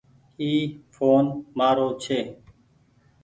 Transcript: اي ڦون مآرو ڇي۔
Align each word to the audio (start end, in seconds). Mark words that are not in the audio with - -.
اي 0.41 0.49
ڦون 0.93 1.25
مآرو 1.57 1.87
ڇي۔ 2.03 2.19